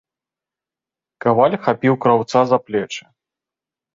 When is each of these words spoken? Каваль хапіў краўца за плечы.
Каваль 1.25 1.57
хапіў 1.67 1.93
краўца 2.05 2.39
за 2.53 2.57
плечы. 2.69 3.01